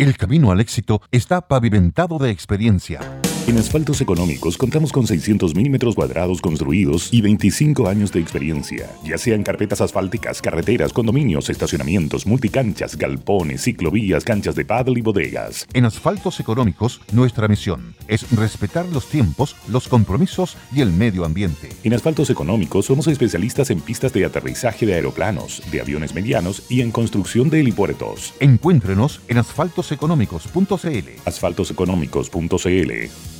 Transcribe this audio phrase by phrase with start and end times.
[0.00, 3.19] El camino al éxito está pavimentado de experiencia.
[3.50, 9.18] En Asfaltos Económicos contamos con 600 metros cuadrados construidos y 25 años de experiencia, ya
[9.18, 15.66] sean carpetas asfálticas, carreteras, condominios, estacionamientos, multicanchas, galpones, ciclovías, canchas de paddle y bodegas.
[15.72, 21.70] En Asfaltos Económicos, nuestra misión es respetar los tiempos, los compromisos y el medio ambiente.
[21.82, 26.82] En Asfaltos Económicos somos especialistas en pistas de aterrizaje de aeroplanos, de aviones medianos y
[26.82, 28.32] en construcción de helipuertos.
[28.38, 31.08] Encuéntrenos en asfaltoseconómicos.cl.
[31.24, 33.39] Asfaltoseconómicos.cl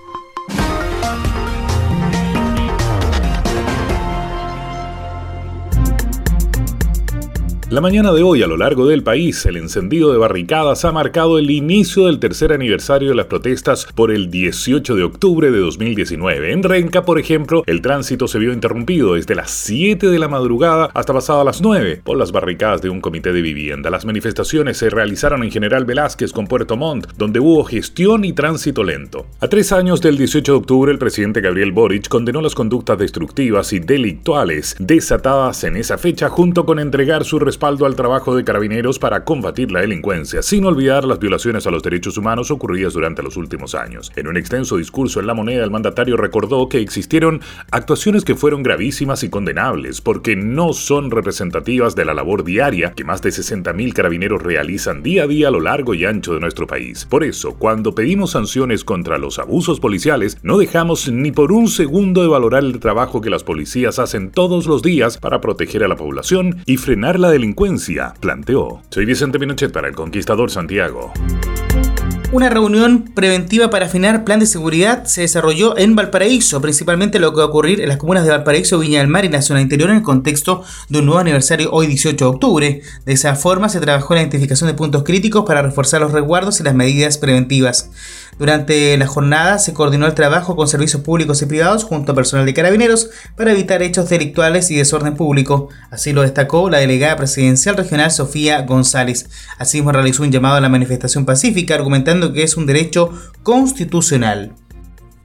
[7.71, 11.39] La mañana de hoy, a lo largo del país, el encendido de barricadas ha marcado
[11.39, 16.51] el inicio del tercer aniversario de las protestas por el 18 de octubre de 2019.
[16.51, 20.89] En Renca, por ejemplo, el tránsito se vio interrumpido desde las 7 de la madrugada
[20.93, 23.89] hasta pasadas las 9 por las barricadas de un comité de vivienda.
[23.89, 28.83] Las manifestaciones se realizaron en General Velázquez con Puerto Montt, donde hubo gestión y tránsito
[28.83, 29.27] lento.
[29.39, 33.71] A tres años del 18 de octubre, el presidente Gabriel Boric condenó las conductas destructivas
[33.71, 38.43] y delictuales desatadas en esa fecha junto con entregar su responsabilidad respaldo al trabajo de
[38.43, 43.21] carabineros para combatir la delincuencia, sin olvidar las violaciones a los derechos humanos ocurridas durante
[43.21, 44.11] los últimos años.
[44.15, 48.63] En un extenso discurso en la moneda, el mandatario recordó que existieron actuaciones que fueron
[48.63, 53.93] gravísimas y condenables, porque no son representativas de la labor diaria que más de 60.000
[53.93, 57.05] carabineros realizan día a día a lo largo y ancho de nuestro país.
[57.05, 62.23] Por eso, cuando pedimos sanciones contra los abusos policiales, no dejamos ni por un segundo
[62.23, 65.95] de valorar el trabajo que las policías hacen todos los días para proteger a la
[65.95, 67.50] población y frenar la delincuencia
[68.19, 68.81] planteó.
[68.89, 71.11] Soy Vicente Pinochet para El Conquistador Santiago.
[72.33, 77.39] Una reunión preventiva para afinar plan de seguridad se desarrolló en Valparaíso, principalmente lo que
[77.39, 79.89] va a ocurrir en las comunas de Valparaíso, Viña del Mar y la zona interior
[79.89, 82.81] en el contexto de un nuevo aniversario hoy 18 de octubre.
[83.05, 86.63] De esa forma se trabajó la identificación de puntos críticos para reforzar los resguardos y
[86.63, 87.89] las medidas preventivas.
[88.39, 92.45] Durante la jornada se coordinó el trabajo con servicios públicos y privados junto a personal
[92.45, 95.67] de carabineros para evitar hechos delictuales y desorden público.
[95.91, 99.29] Así lo destacó la delegada presidencial regional Sofía González.
[99.57, 103.11] Asimismo realizó un llamado a la manifestación pacífica argumentando que es un derecho
[103.43, 104.53] constitucional.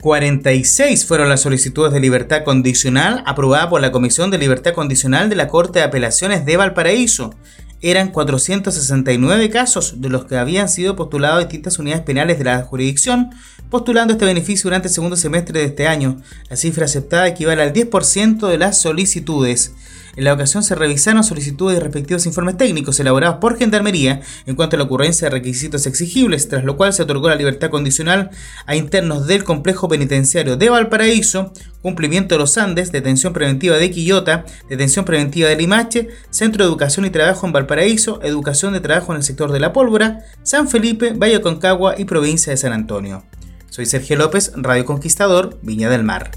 [0.01, 5.37] 46 fueron las solicitudes de libertad condicional aprobadas por la Comisión de Libertad Condicional de
[5.37, 7.35] la Corte de Apelaciones de Valparaíso.
[7.83, 13.31] Eran 469 casos de los que habían sido postulados distintas unidades penales de la jurisdicción,
[13.71, 16.17] postulando este beneficio durante el segundo semestre de este año.
[16.49, 19.75] La cifra aceptada equivale al 10% de las solicitudes.
[20.17, 24.77] En la ocasión se revisaron solicitudes y respectivos informes técnicos elaborados por Gendarmería en cuanto
[24.77, 28.31] a la ocurrencia de requisitos exigibles, tras lo cual se otorgó la libertad condicional
[28.65, 34.45] a internos del complejo penitenciario de Valparaíso, cumplimiento de los Andes, detención preventiva de Quillota,
[34.69, 39.19] detención preventiva de Limache, Centro de Educación y Trabajo en Valparaíso, Educación de Trabajo en
[39.19, 43.25] el sector de La Pólvora, San Felipe, Valle Concagua y provincia de San Antonio.
[43.71, 46.31] Soy Sergio López, Radio Conquistador, Viña del Mar.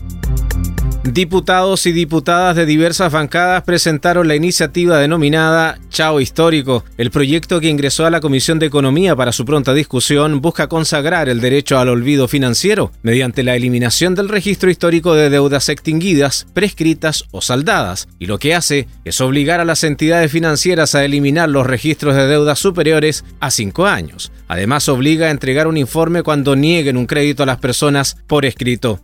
[1.03, 6.83] Diputados y diputadas de diversas bancadas presentaron la iniciativa denominada Chao Histórico.
[6.97, 11.29] El proyecto que ingresó a la Comisión de Economía para su pronta discusión busca consagrar
[11.29, 17.23] el derecho al olvido financiero mediante la eliminación del registro histórico de deudas extinguidas, prescritas
[17.31, 21.65] o saldadas, y lo que hace es obligar a las entidades financieras a eliminar los
[21.65, 24.33] registros de deudas superiores a cinco años.
[24.49, 28.99] Además, obliga a entregar un informe cuando nieguen un crédito a las personas por escrito.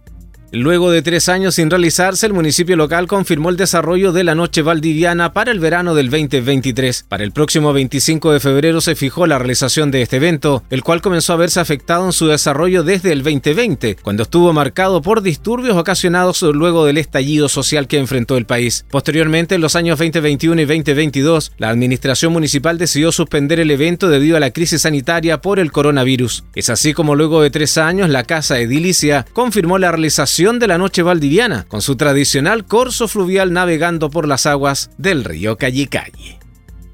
[0.55, 4.61] Luego de tres años sin realizarse, el municipio local confirmó el desarrollo de la Noche
[4.61, 7.07] Valdiviana para el verano del 2023.
[7.09, 11.01] Para el próximo 25 de febrero se fijó la realización de este evento, el cual
[11.01, 15.75] comenzó a verse afectado en su desarrollo desde el 2020, cuando estuvo marcado por disturbios
[15.75, 18.85] ocasionados luego del estallido social que enfrentó el país.
[18.89, 24.37] Posteriormente, en los años 2021 y 2022, la administración municipal decidió suspender el evento debido
[24.37, 26.45] a la crisis sanitaria por el coronavirus.
[26.55, 30.77] Es así como luego de tres años, la Casa Edilicia confirmó la realización de la
[30.77, 36.37] noche valdiviana, con su tradicional corso fluvial navegando por las aguas del río Callicalle.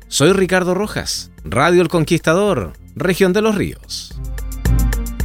[0.07, 4.20] Soy Ricardo Rojas, Radio El Conquistador, región de los ríos.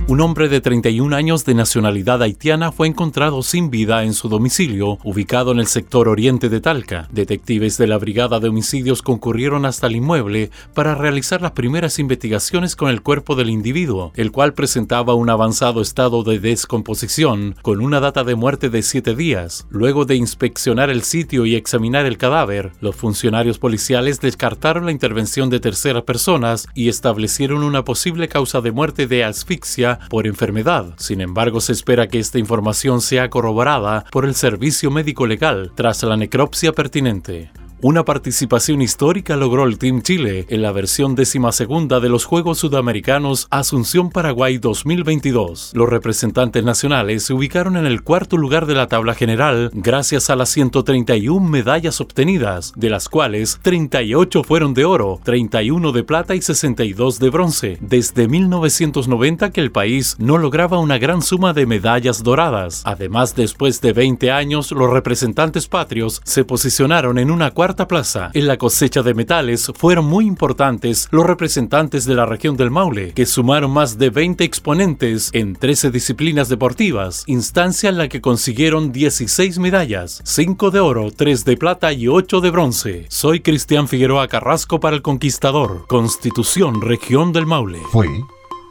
[0.08, 4.98] Un hombre de 31 años de nacionalidad haitiana fue encontrado sin vida en su domicilio,
[5.02, 7.08] ubicado en el sector oriente de Talca.
[7.10, 12.76] Detectives de la Brigada de Homicidios concurrieron hasta el inmueble para realizar las primeras investigaciones
[12.76, 17.98] con el cuerpo del individuo, el cual presentaba un avanzado estado de descomposición con una
[17.98, 19.66] data de muerte de siete días.
[19.70, 25.50] Luego de inspeccionar el sitio y examinar el cadáver, los funcionarios policiales descartaron la intervención
[25.50, 30.94] de terceras personas y establecieron una posible causa de muerte de asfixia por enfermedad.
[30.96, 36.02] Sin embargo, se espera que esta información sea corroborada por el servicio médico legal tras
[36.02, 37.50] la necropsia pertinente.
[37.88, 41.14] Una participación histórica logró el Team Chile en la versión
[41.52, 45.70] segunda de los Juegos Sudamericanos Asunción Paraguay 2022.
[45.72, 50.34] Los representantes nacionales se ubicaron en el cuarto lugar de la tabla general gracias a
[50.34, 56.42] las 131 medallas obtenidas, de las cuales 38 fueron de oro, 31 de plata y
[56.42, 57.78] 62 de bronce.
[57.80, 62.82] Desde 1990 que el país no lograba una gran suma de medallas doradas.
[62.84, 68.30] Además, después de 20 años, los representantes patrios se posicionaron en una cuarta plaza.
[68.32, 73.12] En la cosecha de metales fueron muy importantes los representantes de la región del Maule,
[73.12, 78.92] que sumaron más de 20 exponentes en 13 disciplinas deportivas, instancia en la que consiguieron
[78.92, 83.06] 16 medallas, 5 de oro, 3 de plata y 8 de bronce.
[83.10, 87.80] Soy Cristian Figueroa Carrasco para el Conquistador, Constitución Región del Maule.
[87.92, 88.08] Fue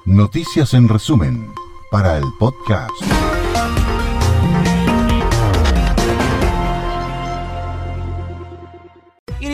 [0.06, 1.51] Noticias en resumen
[1.90, 2.92] para el podcast.